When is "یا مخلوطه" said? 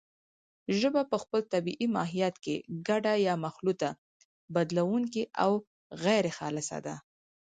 3.27-3.89